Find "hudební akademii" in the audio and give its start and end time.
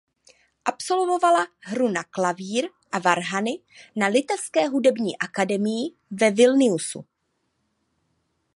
4.67-5.95